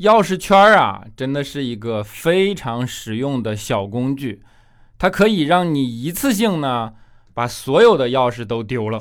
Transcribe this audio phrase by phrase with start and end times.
[0.00, 4.42] 钥匙圈啊，真的是一个非常实用的小工具，
[4.98, 6.92] 它可以让你一次性呢
[7.32, 9.00] 把所有的钥匙都丢了。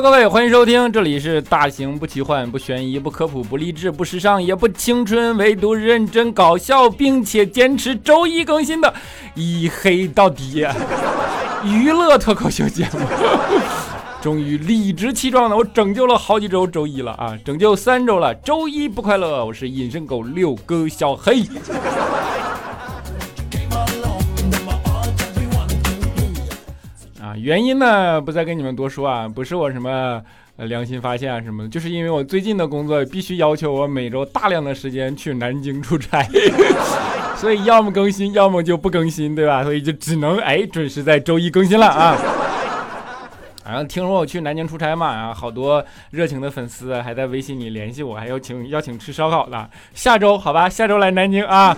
[0.00, 8.88] 各位，欢迎收听，这里是大型不奇幻、不悬疑、不科普、不励志、不时尚、也不青春，唯独认真搞笑，并且坚持周一更新的
[9.34, 10.62] 《一黑到底》
[11.64, 13.00] 娱乐脱口秀节目。
[14.20, 17.32] 终于理直气壮的，我拯救了好几周周一了啊！
[17.42, 19.46] 拯救三周了，周一不快乐。
[19.46, 21.42] 我是隐身狗六哥小黑。
[27.38, 30.22] 原因呢不再跟你们多说啊，不是我什么
[30.56, 36.26] 良心发现啊什么的，就是因为我最近的工作必须要求我每周大量的时间去南京出差，
[37.36, 39.62] 所以要么更新，要么就不更新，对吧？
[39.62, 42.16] 所以就只能哎准时在周一更新了啊。
[43.66, 51.76] 然后听说我去南京出差嘛，啊好多热情的粉丝还在微信里联系我，还邀请邀请吃烧烤的，下周好吧，下周来南京啊。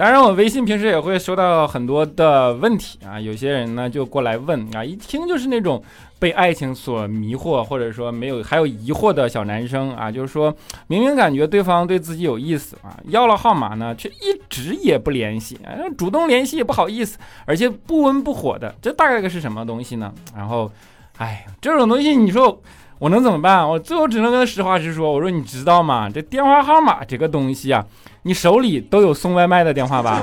[0.00, 5.84] 当然，我微信平时也会收到很多的问题啊，有些人呢就过来问啊，一听就是那种
[6.18, 10.56] 被爱情所迷惑，或者说没有还有疑惑的小男生啊，就是说
[10.86, 20.10] 明明感觉对方对自己有意思啊，要了号码呢却一直也不联系，啊主动联系也不好意思，而且不温不火的，这大概个是什么东西呢？
[20.34, 20.72] 然后，
[21.18, 22.62] 哎，这种东西你说
[23.00, 23.68] 我能怎么办？
[23.68, 26.08] 我最后只能跟他实话实说，我说你知道吗？
[26.08, 27.84] 这电话号码这个东西啊。
[28.22, 30.20] 你手里都有送外卖的电话吧？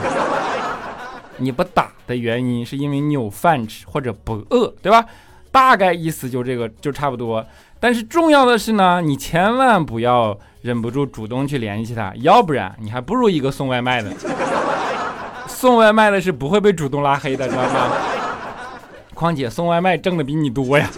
[1.38, 5.06] 你不打的原因是因为你有饭吃或者不饿，对吧？
[5.52, 7.46] 大概意思就这个就差不多。
[7.80, 14.12] 但是重要的是呢，你千万不要忍不住主动去联系他，要不然你还不如一个送外卖的。
[15.48, 17.92] 送外卖的是不会被主动拉黑的，知道吗？
[19.14, 20.90] 况且送外卖挣的比你多呀。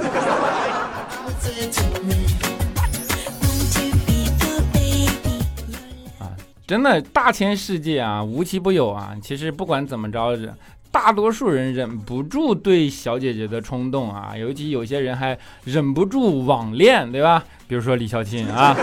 [6.70, 9.16] 真的大千世界啊，无奇不有啊。
[9.20, 10.38] 其实不管怎么着，
[10.92, 17.44] 大多数人忍不住对小姐姐的冲动啊，尤其有些人还忍不住网恋，对吧？
[17.68, 18.78] 比如说李孝钦啊，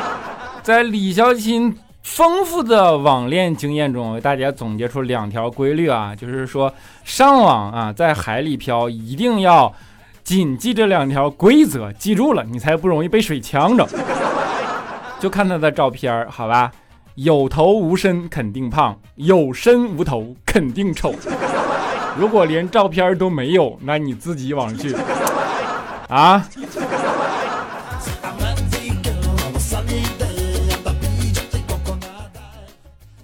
[0.64, 6.72] 在李孝钦丰富的网恋经验中，为大家总结出两条规律啊，就是说
[7.04, 9.70] 上网啊，在海里漂一定要
[10.24, 13.86] 谨记这两条规则，记住了你才不容易被水呛着。
[15.20, 16.72] 就看他的照片，好吧。
[17.16, 21.14] 有头无身肯定胖，有身无头肯定丑。
[22.18, 24.94] 如果连照片都没有，那你自己网去
[26.08, 26.46] 啊！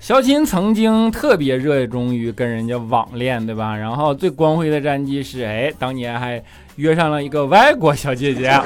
[0.00, 3.76] 肖钦曾经特别热衷于跟人家网恋，对吧？
[3.76, 6.42] 然后最光辉的战绩是，哎，当年还
[6.76, 8.58] 约上了一个外国小姐姐。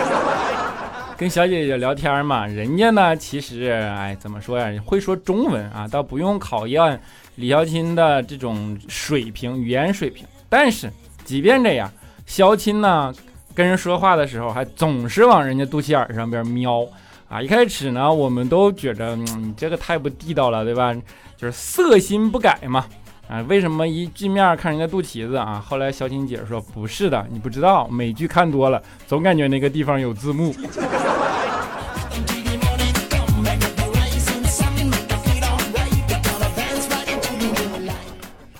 [1.18, 7.00] 跟小姐姐聊天嘛，人家呢其实哎怎么说呀，会说中文啊，倒不用考验
[7.36, 10.26] 李孝钦的这种水平语言水平。
[10.48, 10.92] 但是
[11.24, 11.90] 即便这样，
[12.26, 13.14] 肖钦呢
[13.54, 16.86] 跟人说话的时候还总是往人家肚脐眼上边瞄
[17.30, 17.40] 啊。
[17.40, 20.94] 一开始呢，我们都觉得你这个太不地道了，对吧？
[21.38, 22.84] 就是色心不改嘛。
[23.28, 25.60] 啊，为什么一见面看人家肚脐子啊？
[25.66, 30.54] 后来小琴姐说不是的，你不知道，美剧看多了，总感觉那个地方有字幕。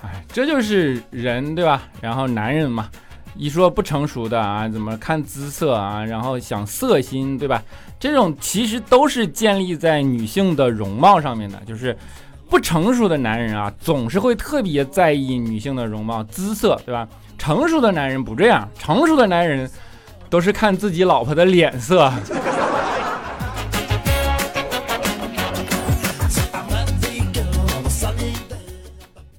[0.01, 1.83] 哎，这就是人对吧？
[2.01, 2.89] 然后男人嘛，
[3.35, 6.03] 一说不成熟的啊，怎么看姿色啊？
[6.03, 7.63] 然后想色心对吧？
[7.97, 11.97] 这种其实都是建立在女性的容貌上面的，就是。
[12.49, 17.07] 不成熟的男人啊，总是会特别在意女性的容貌姿色，对吧？
[17.37, 19.69] 成熟的男人不这样，成熟的男人
[20.29, 22.11] 都是看自己老婆的脸色。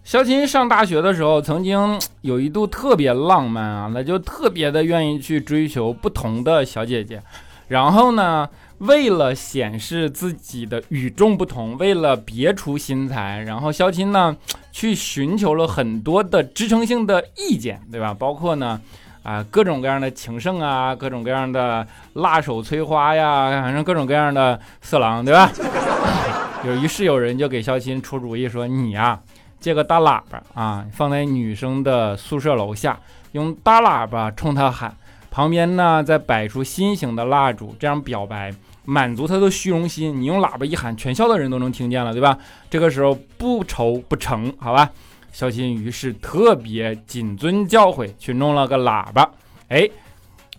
[0.04, 7.22] 肖琴上大学的时候，曾经有一度特别浪漫啊，那就特别的愿意去追求不同的小姐姐，
[7.68, 8.48] 然后呢？
[8.78, 14.36] 为了显示自己的与众不同，为了别出心裁，然后肖钦呢
[14.70, 18.14] 去寻求了很多的支撑性的意见，对吧？
[18.14, 18.80] 包括呢
[19.24, 25.50] 啊各种各样的情圣啊，各种各样的辣手摧花呀，反正各种各样的色狼，对吧？
[26.64, 29.18] 有于是有人就给肖钦出主意说：“你呀，
[29.58, 32.96] 借个大喇叭啊，放在女生的宿舍楼下，
[33.32, 34.96] 用大喇叭冲她喊。”
[35.30, 38.52] 旁边呢再摆出心形的蜡烛，这样表白，
[38.84, 40.20] 满足他的虚荣心。
[40.20, 42.38] 你用喇叭一喊，全校的人都能听见了，对吧？
[42.70, 44.90] 这个时候不愁不成，好吧？
[45.30, 49.30] 肖钦于是特别谨遵教诲，去弄了个喇叭，
[49.68, 49.88] 哎，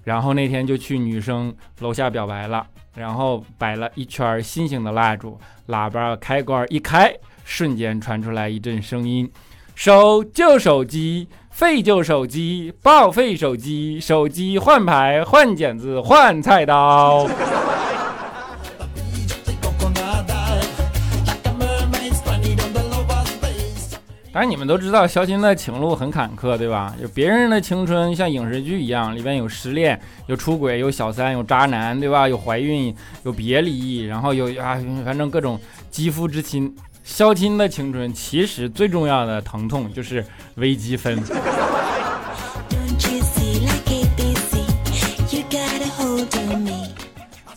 [0.04, 5.38] 然后那天就去女生楼下表白了，然后摆了一圈心形的蜡烛，
[5.68, 7.14] 喇叭开关一开，
[7.44, 9.30] 瞬间传出来一阵声音：
[9.74, 11.28] 手旧手机，
[11.60, 17.28] 废旧手机，报废手机，手机换牌换剪子换菜刀。
[24.32, 26.96] 当然，你们都知道肖钦的情路很坎坷，对吧？
[27.02, 32.26] 有别人的青春像影视剧一样，里边有失恋、有出轨、有小三、有渣男，对吧？
[32.26, 35.60] 有怀孕、有别离，然后有啊，反正各种
[35.92, 36.74] 肌肤之亲。
[37.10, 40.24] 肖钦的青春其实最重要的疼痛就是
[40.56, 41.18] 微积分。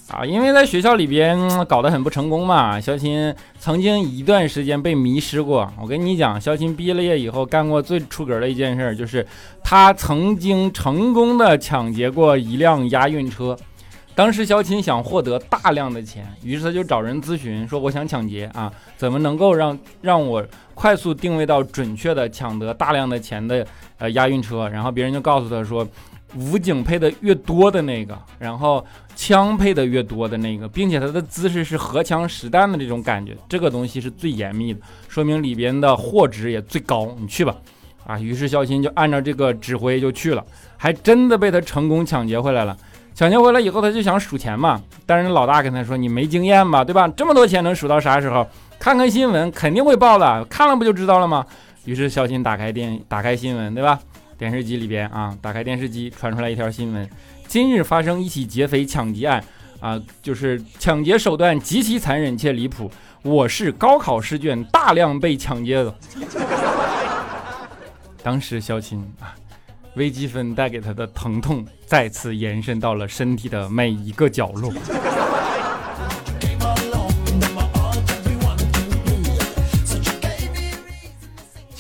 [0.09, 5.71] 啊，因为在学校里边搞得很不成功嘛，肖钦曾经一段时间被迷失过。
[5.81, 9.25] 我跟你讲，肖钦毕了业以后干过最出格的一件事，就是
[9.63, 13.57] 他曾经成功的抢劫过一辆押运车。
[14.15, 20.45] 当时肖钦想获得大量的钱，于是他就找人咨询说：“我想抢劫啊，怎么能够让让我
[20.75, 23.67] 快速定位到准确的抢得大量的钱的
[23.99, 25.87] 呃押运车？”然后别人就告诉他说。
[26.35, 28.83] 武警配的越多的那个，然后
[29.15, 37.15] 枪配的越多的那个，并且他的姿势是荷枪实弹的这种感觉，这个东西是最严密的，说明里边的货值也最高。
[37.21, 37.55] 你去吧，
[38.07, 40.43] 啊，于是肖钦就按照这个指挥就去了，
[40.79, 42.75] 还真的被他成功抢劫回来了。
[43.15, 47.07] 抢劫回来以后，他就想数钱嘛，但是老大跟他说：“你没经验吧，对吧？
[47.09, 48.47] 这么多钱能数到啥时候？
[48.79, 51.45] 看看新闻肯定会报的，看了不就知道了吗？”
[51.85, 53.99] 于是小新打开电，打开新闻，对吧？
[54.39, 57.09] 电视机里边啊，打开电视机，传出来一条新闻：
[57.47, 59.45] 今日发生一起劫匪抢劫案
[59.79, 62.91] 啊，就是抢劫手段极其残忍且离谱。
[63.23, 65.95] 我市高考试卷大量被抢劫了。
[68.23, 69.35] 当时肖钦啊，
[69.95, 74.73] 微积分带给他的疼痛再次延伸到了身体的每一个角落。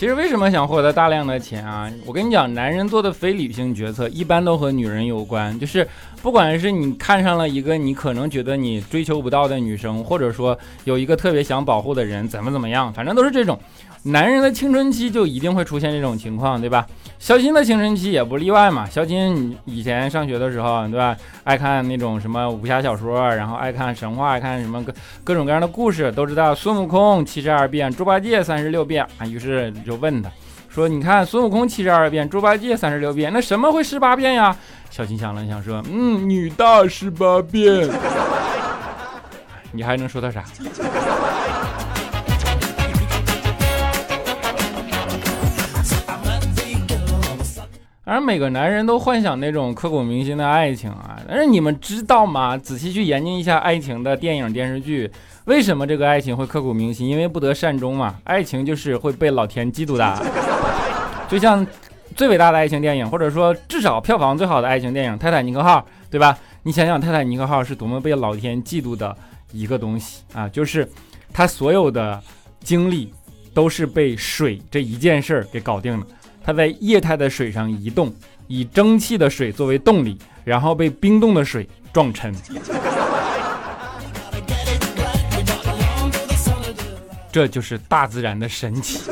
[0.02, 1.88] 其实为什么想获得大量的钱啊？
[2.04, 5.56] 我跟你讲，男人做的非理性决策一般都和女人有关。
[5.60, 5.86] 就是
[6.20, 13.56] 不管是你看上了一个你可能觉得你追求不到的女生，或者说有一个特别想保护的人，怎么怎么样，反正都是这种。
[14.04, 16.84] 男人的青春期就一定会出现这种情况，对吧？
[17.20, 18.84] 肖金的青春期也不例外嘛。
[18.84, 21.16] 肖金以前上学的时候，对吧？
[21.44, 29.24] 爱看那种什么武侠小说，然后爱看神话，爱看什么各各种各样的故事，都知道孙悟空七十二变，猪八戒三十六变啊。
[29.24, 30.30] 于是就就问他
[30.70, 34.56] 说：“你看孙悟空七十二变，猪八戒三十六变，那什么会十八变呀？”
[34.90, 37.90] 肖钦想了想说：“嗯，女大十八变。”
[39.70, 40.44] 你还能说他啥？
[48.04, 52.56] 而每个男人都幻想那种刻骨铭心的爱情啊，但是你们知道吗？
[52.56, 55.10] 仔细去研究一下爱情的电影电视剧，
[55.46, 57.08] 为什么这个爱情会刻骨铭心？
[57.08, 58.16] 因为不得善终嘛。
[58.24, 60.22] 爱情就是会被老天嫉妒的。
[61.28, 61.66] 就像
[62.14, 65.80] 最伟大的爱情电影，或者说至少票房最好的爱情电影《泰坦尼克号》，
[66.10, 66.38] 对吧？
[66.62, 69.16] 你想想《泰坦尼克号》是多么被老天嫉妒的
[69.50, 70.48] 一个东西啊！
[70.48, 70.88] 就是
[71.32, 72.20] 他所有的
[72.60, 73.12] 经历
[73.52, 76.06] 都是被水这一件事儿给搞定的。
[76.44, 78.14] 它在液态的水上移动，
[78.46, 82.32] 以蒸汽的水作为动力，然后被冰冻的水撞沉。
[87.32, 89.10] 这就是大自然的神奇。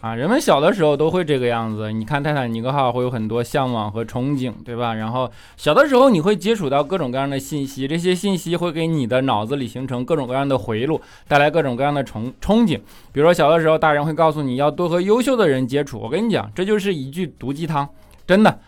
[0.00, 1.92] 啊，人们小的时候都会这个样子。
[1.92, 4.94] 你看泰坦尼克号会有很多向往和憧憬，对吧？
[4.94, 12.78] 然后小的时候你会接触到各种各样的信息，这些信息会给你的脑子里形成各种各样的回路，带来各种各样的憧憧憬。
[13.12, 15.98] 比如说小的时候，大人会告诉你要多和优秀的人接触。
[15.98, 17.86] 我跟你讲，这就是一句毒鸡汤，
[18.26, 18.60] 真的，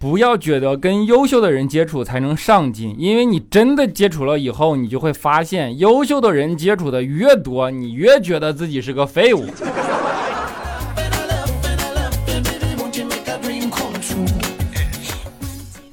[0.00, 9.44] 不要觉得跟优秀的人接触才能上进，因为你真的接触了以后，你就会发现，优秀的人接触的越多，你越觉得自己是个废物。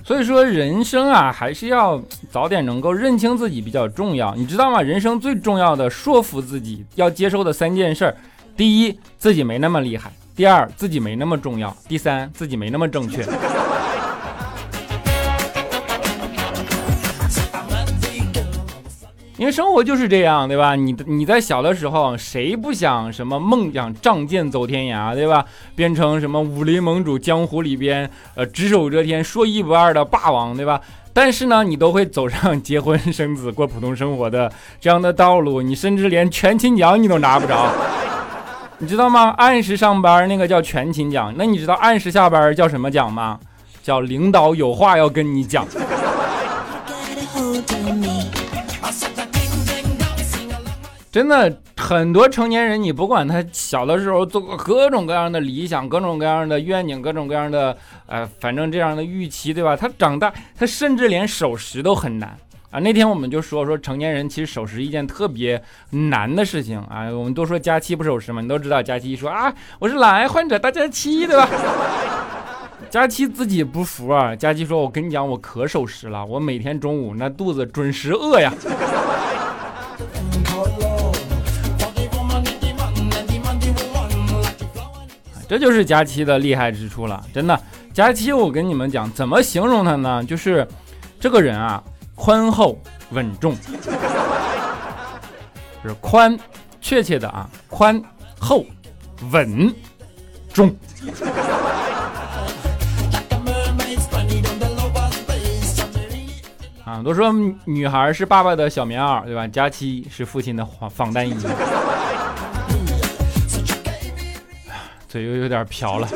[0.05, 4.81] 所以说，人生啊，还是要早点能够认清自己比较重要，你知道吗？
[4.81, 8.15] 人生最重要的说服自己要接受的三件事儿：
[8.55, 13.25] 第一，自己没那么厉害；第二，自己没那么重要；第三，自己没那么正确。
[19.37, 20.75] 因为生活就是这样，对吧？
[20.75, 25.45] 你你在小的时候，谁不想什么梦想仗剑走天涯，对吧？
[25.75, 30.81] 变成什么武林盟主，江湖里边呃只手遮天、说一不二的霸王，对吧？
[31.13, 34.51] 但是呢，你都会走上结婚生子、过普通生活的
[34.81, 37.71] 这样的道路，你甚至连全勤奖你都拿不着，
[38.79, 39.35] 你知道吗？
[39.37, 43.39] 按时上班那个叫全勤奖，那你知道按时下班叫什么奖吗？
[43.83, 45.65] 叫领导有话要跟你讲。
[51.09, 59.75] 真的很多成年人，你不管他小的时候做过各种各样的理想、各种各样的愿景、各种各样的呃，反正这样的预期，对吧？
[59.75, 62.37] 他长大，他甚至连守时都很难
[62.69, 62.79] 啊。
[62.79, 65.61] 那天我们就说说成年人其实守时一件特别
[65.91, 67.09] 难的事情啊。
[67.09, 71.49] 我们都说佳期不守时嘛，你都知道佳期说啊，我是懒癌患者大家期，对吧？
[72.91, 78.53] 佳期自己不服啊，佳期说，我跟你讲，我可守时了，我每天中午那肚子准时饿呀。
[85.47, 87.57] 这就是佳期的厉害之处了，真的。
[87.93, 90.23] 佳期，我跟你们讲，怎么形容他呢？
[90.23, 90.67] 就是
[91.19, 91.81] 这个人啊，
[92.15, 92.77] 宽厚
[93.11, 93.55] 稳重，
[95.81, 96.37] 是宽，
[96.81, 97.99] 确切的啊，宽
[98.37, 98.65] 厚
[99.31, 99.73] 稳
[100.53, 100.75] 重。
[106.83, 107.33] 啊，都说
[107.65, 109.47] 女孩是爸爸的小棉袄，对吧？
[109.47, 111.33] 佳期是父亲的防防弹衣。
[115.07, 116.07] 嘴又有点瓢了。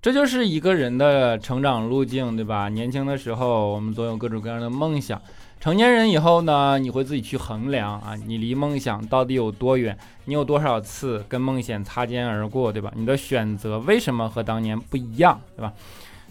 [0.00, 2.68] 这就是一个人的成长路径，对吧？
[2.68, 5.16] 年轻的时候，我们总有各种各样的梦想；
[5.60, 9.96] 成年人以后呢，你会自己去衡量啊，你离梦想到底有多远？
[10.24, 12.92] 你有多少次跟梦想擦肩而过，对吧？
[12.96, 15.72] 你的选择为什么和当年不一样，对吧？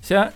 [0.02, 0.34] 先。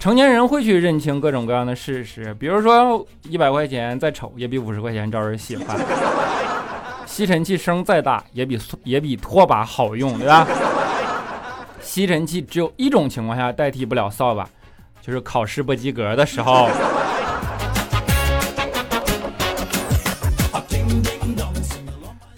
[0.00, 5.78] 成年人会去认清各种各样的事实，比如说一百块钱再丑也比五十块钱招人喜欢，
[7.04, 10.48] 吸尘器声再大也比也比拖把好用，对吧？
[11.82, 14.48] 吸尘器只有一种情况下代替不了扫把，
[15.02, 16.70] 就是考试不及格的时候。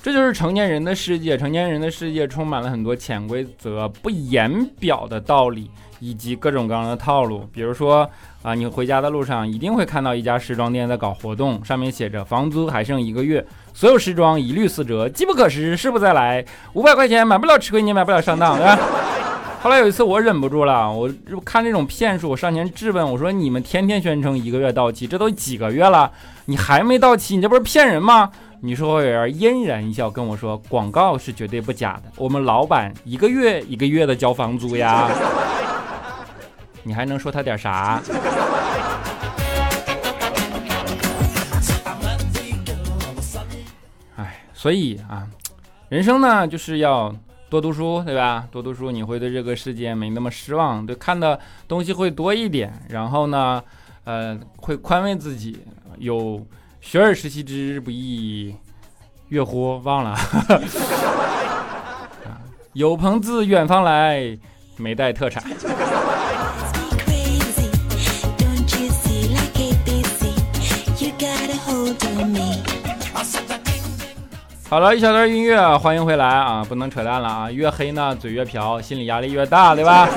[0.02, 5.71] 这就是成年人的世界，成年人的世界充满了很多潜规则、不言表的道理。
[6.04, 8.11] 以及各种各样的套路，比如说
[8.42, 18.76] 啊，你回家的路上一定会看到一家时装店在搞活动，上面写着房租还剩一个月，所有时装一律四折，机不可失，失不再来，五百块钱买不了吃亏，你买不了上当，对吧？
[19.62, 21.09] 后来有一次我忍不住了，我
[21.44, 26.11] 看这种骗术，我上前质问我说：“你们天天宣称一个月到期，这都几个月了，
[26.47, 28.28] 你还没到期，你这不是骗人吗？”
[28.64, 35.09] 女售货员嫣然一笑跟我说：“广告是绝对不假的，我们老板一个月一个月的交房租呀。”
[36.84, 38.02] 你还能说他点啥？
[44.16, 45.26] 哎，所以啊，
[45.88, 47.14] 人生呢就是要
[47.48, 48.46] 多读书，对吧？
[48.50, 52.72] 多读书，你会对这个世界没那么失望，对看的东西会多一点。
[52.88, 53.62] 然后呢，
[54.04, 55.60] 呃，会宽慰自己，
[55.98, 56.44] 有
[56.80, 58.54] 学而时习之不亦
[59.28, 59.78] 乐乎？
[59.84, 60.18] 忘了。
[62.72, 64.38] 有朋自远方来，
[64.78, 65.44] 没带特产。
[74.72, 76.64] 好了一小段音乐，欢迎回来啊！
[76.66, 77.50] 不能扯淡了啊！
[77.52, 80.08] 越黑呢，嘴越瓢，心理压力越大，对吧？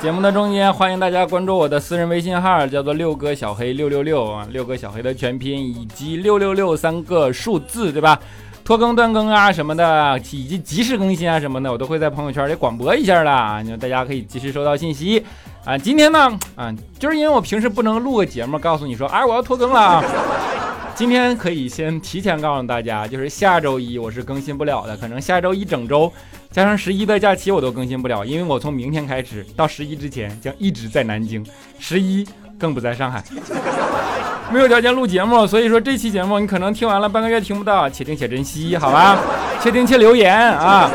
[0.00, 8.18] 节目的中间，欢迎大家关注我的私人微信号，叫做六哥小黑六六六啊，六哥小黑的全拼以及六六六三个数字，对吧？
[8.64, 15.22] 拖更断更啊什么的，以及及时更新啊什么的，我都会在朋友圈里广播一下的，大家可以及时收到信息
[15.66, 15.76] 啊。
[15.76, 20.02] 今天呢，啊，就是因为我平时不能录个节目，告诉你说，哎，我要拖更了啊。
[20.94, 26.12] 今天可以先提前告诉大家，就是下周一我是更新不了的，可能下周一整周
[26.50, 31.44] 加上十一的假期我都更新不了，因为我从明天开始到十一之前将一直在南京，
[31.78, 32.26] 十一
[32.58, 33.24] 更不在上海，
[34.52, 39.18] 没有条件录节目，所以说这期节目你可能听完了半个月听不到，且听且珍惜，好吧？
[39.60, 40.90] 且听且留言啊。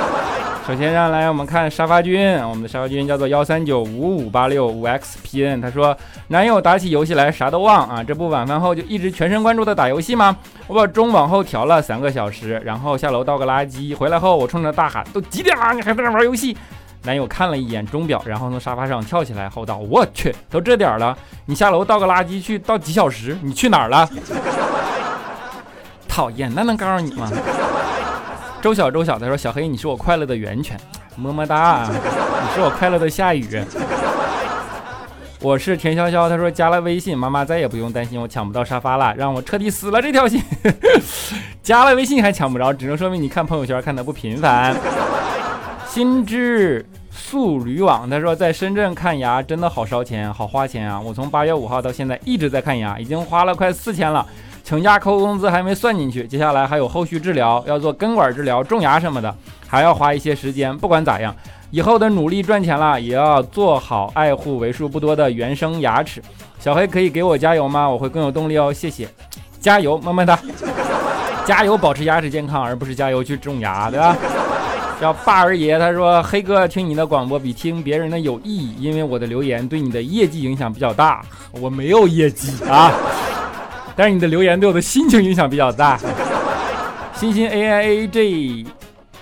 [0.67, 5.97] 首先让来我们看沙发君，我们的沙发君叫做幺三九五五八六五 xpn，他说
[6.27, 10.35] 男友打起游戏来啥都忘啊，这不晚饭后就一直全神贯注的打游戏吗？
[10.67, 16.57] 我把钟往后调了三个小时，然后下楼倒个垃圾，回来后我冲着大喊都几点了，你还在那玩游戏？
[17.03, 23.37] 男友看了一眼钟表，然后从沙发上跳起来吼道：我去，都这点了，你下楼倒个垃圾去倒几小时？
[23.41, 24.09] 你去哪儿了？
[26.09, 27.31] 讨厌，那能告诉你吗？
[28.67, 30.77] 周小周小，他说：“小黑，你是我快乐的源泉，
[31.15, 33.63] 么么哒，你是我快乐的下雨。”
[35.39, 40.43] 我是田潇潇，他说加了微信，妈妈再也不用担心我抢不到沙发了，让我彻底死了这条心。
[41.63, 44.75] 加了微信还抢不着，只能说明你看朋友圈看的不频繁。
[45.87, 50.99] 心之素驴网他说在深圳看牙真的好烧钱，好花钱啊！
[50.99, 54.27] 我从八月五号到现在一直在看牙，已经花了快四千了。
[54.67, 59.33] 请假扣工资还没算进去，接下来还有后续治疗，要做根管治疗、种牙什么的，
[59.65, 60.77] 还要花一些时间。
[60.77, 61.33] 不管咋样，
[61.71, 66.21] 以后的努力赚钱了，也要做好爱护为数不多的原生牙齿。
[66.59, 67.87] 小黑可以给我加油吗？
[67.89, 69.07] 我会更有动力哦，谢谢，
[69.57, 70.37] 加油，么么哒，
[71.45, 74.17] 加油，保持牙齿健康，而不是加油去种牙，对吧？
[74.99, 81.23] 叫霸儿爷，他说黑哥听你的广播比听别人的有意义，因为我的留言对你的业绩影响比较大。
[81.53, 82.91] 我没有业绩啊。
[83.97, 85.99] 但是你的留言对我的心情影响比较大。
[87.15, 88.65] 欣欣 A I A G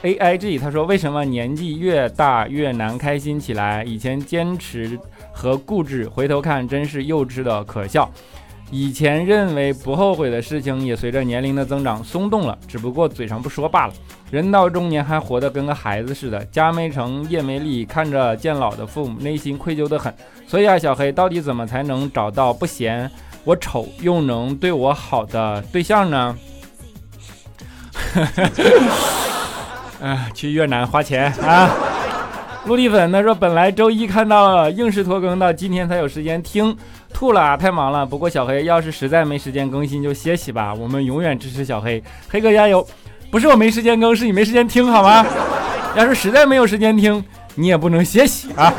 [0.01, 3.85] A I G 他说：“为什么年纪越大越难开心起来？
[3.85, 4.99] 以前坚持
[5.31, 8.11] 和固执，回头看真是幼稚的可笑。
[8.69, 13.93] 以前认为不后悔的事情，也随着年龄的增长松动了，只不过嘴上不说罢了。
[14.29, 20.13] 人到中年还活得跟个孩子似的，家没成业没立，看着渐老的父母，内心愧疚的很。
[20.45, 23.09] 所以啊，小黑到底怎么才能找到不嫌？”
[23.45, 26.35] 我丑又能对我好的对象呢？
[30.01, 31.69] 哎，去越南花钱啊！
[32.65, 36.75] 陆地粉他说，本来周一看到硬是拖更到今天才有时间听，
[37.13, 38.05] 吐了啊，太忙了。
[38.05, 42.85] 不过小黑要是实在没时间更新就歇息吧，我们永远支持小黑，黑哥加油！
[43.31, 45.25] 不是我没时间更，是你没时间听好吗？
[45.95, 47.23] 要是实在没有时间听，
[47.53, 48.73] 你也不能歇息啊！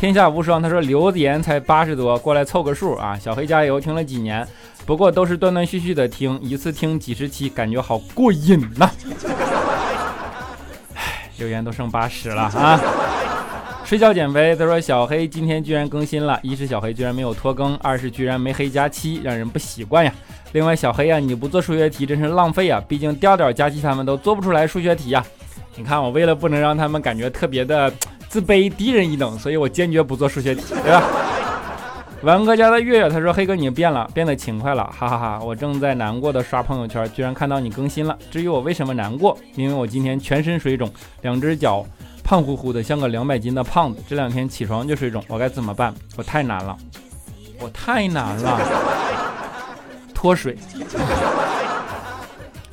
[0.00, 3.18] 天下无双，他说留言才八十多，过来凑个数啊！
[3.18, 4.48] 小黑加油，听了几年，
[4.86, 8.90] 不过都是断断续续的听，一次听几十期，感觉好过瘾呐！
[10.94, 12.80] 唉，留言都剩八十了啊！
[13.84, 20.10] 睡觉减肥，他说小黑今天居然更新了，一是小黑居然没有拖更，二是居然没黑加七，让人不习惯呀。
[20.52, 25.22] 另外小黑呀，你不做数学题真是浪费啊，毕竟调调加七他们都做不出来数学题呀。
[25.76, 27.92] 你看我为了不能让他们感觉特别的。
[28.30, 31.02] 自卑低人一等，所以我坚决不做数学题，对吧？
[32.22, 35.40] 王哥家的月月他说：“黑哥你变了，变得勤快了，哈哈哈！
[35.42, 38.16] 我正在难过的刷朋友圈，居然看到你更新了。
[38.30, 40.88] 至于我为什么难过，因为我今天全身水肿，
[41.22, 41.84] 两只脚
[42.22, 44.00] 胖乎乎的，像个两百斤的胖子。
[44.08, 45.92] 这两天起床就水肿，我该怎么办？
[46.16, 46.76] 我太难了，
[47.58, 48.60] 我太难了，
[50.14, 50.56] 脱水。”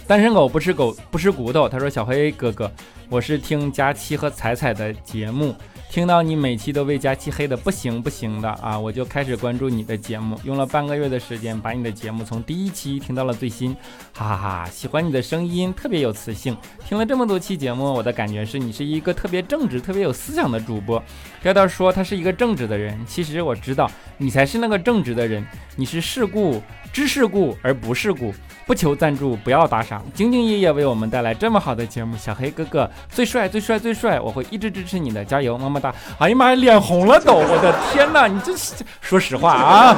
[0.08, 1.68] 单身狗不吃狗不吃骨头。
[1.68, 2.72] 他说：“小黑哥哥，
[3.10, 5.54] 我是听佳期和彩彩的节目，
[5.92, 13.76] 听到你每期都被佳期黑的不行不行的啊，我就开始关注你的节目，用了半个月的时间把你的节目从第一期听到了最新，
[14.14, 14.70] 哈哈哈！
[14.72, 16.56] 喜欢你的声音，特别有磁性。
[16.88, 21.04] 听了这么多期节目，我的感觉是你是一个特别正直、特别有思想的主播。
[21.44, 28.34] 要到说他是一个正直的人，其实我知道你才是那个正直的人，你是世故知世故而不世故。”
[28.68, 35.96] 不求赞助，不要打赏，兢兢业业为我们带来这么好的节目，小黑哥哥最帅最帅最帅，我会一直支持你的，加油，么么哒！
[36.20, 38.54] 哎呀妈呀，脸红了都，我的天哪，你这
[39.00, 39.98] 说实话啊，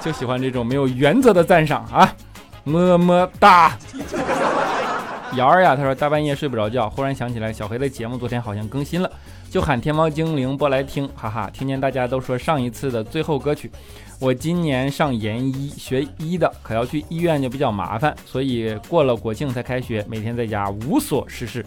[0.00, 2.14] 就喜欢这种没有原则的赞赏啊，
[2.62, 3.76] 么么哒。
[5.34, 9.10] 瑶儿呀，他说大半夜睡不着觉，忽然想起来小黑的节目昨天好像更新了，
[9.50, 13.68] 就喊天猫精灵播来听，哈哈，听见大家都说上一次的最后歌曲。
[14.18, 21.64] 我今年上研一学医的，可要去医院就比较麻烦，所以过了国庆才开学，每天在家无所事事。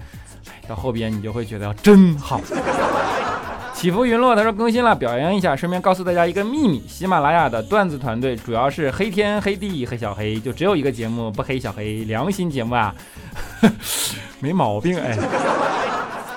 [0.67, 2.41] 到后边你就会觉得真好。
[3.73, 12.93] 起伏云落，他说更新了，表扬一下，顺便告诉大家一个秘密：喜马拉雅的段子团队主要是黑天黑地黑小黑，就只有一个节目不黑小黑，良心节目啊，
[14.41, 15.17] 没毛病哎，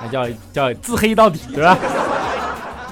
[0.03, 1.77] 那叫叫自黑到底，对吧？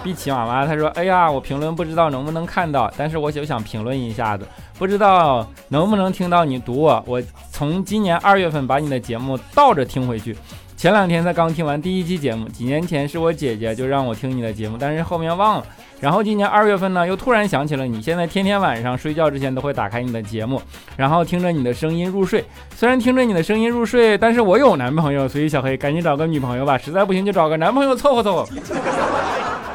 [0.03, 4.47] 碧琪妈妈，她说：“哎呀，我评论不知道能不能看到，但是我就想评论一下子，
[4.79, 7.03] 不知道能不能听到你读我。
[7.07, 10.37] 我从今年二月份把你的节目倒着听回去，
[10.77, 12.49] 前两天才刚听完第一期节目。
[12.49, 15.67] 几年前是我姐姐就让我听你的节目，但是后面忘了。
[16.01, 18.01] 然后今年二月份呢，又突然想起了你。
[18.01, 20.63] 现在天天晚上睡觉之前都会打开你的节目，
[20.97, 22.43] 然后听着你的声音入睡。
[22.75, 28.49] 虽然听着你的声音入睡，但是我有男朋友，所以小黑赶紧找个女朋友吧，实在不行就找个男朋友凑合凑合。”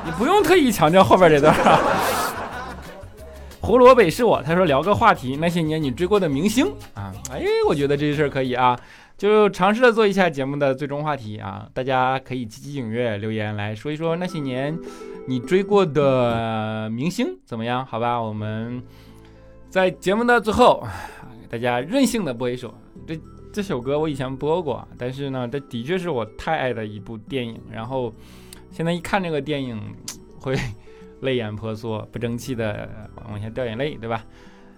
[0.05, 1.79] 你不用特意强调后边这段啊。
[3.59, 8.79] 胡萝卜是我，他说聊个话题，那些年你追过的明星啊，哎，我觉得这事儿可以啊，
[9.17, 14.77] 就尝试着做一下节目的最终话题啊，大家可以积极踊跃留言来说一说那些年
[15.27, 17.83] 你追过的明星怎么样？
[17.83, 18.83] 好吧，我们
[19.71, 20.85] 在节目的最后，
[21.41, 22.71] 给大家任性的播一首
[23.07, 23.19] 这
[23.51, 28.13] 这首歌，我以前播过，但是呢，这的确是我太爱的一部电影，然后。
[28.75, 29.95] 现在一看这个电影，
[30.37, 30.53] 会
[31.23, 34.25] 泪眼婆娑、不争气的往下掉眼泪，对吧？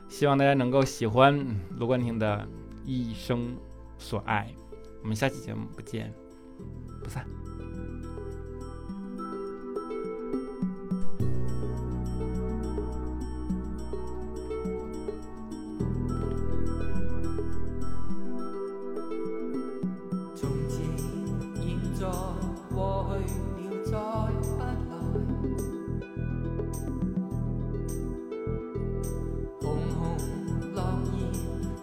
[0.08, 1.36] 希望大家能够喜欢
[1.78, 2.48] 卢冠廷的
[2.86, 3.58] 《一生
[3.98, 4.54] 所爱》，
[5.02, 6.14] 我们下期节目不见
[7.04, 7.26] 不散。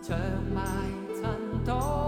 [0.06, 0.18] 长
[0.54, 0.62] 埋
[1.14, 2.03] 尘土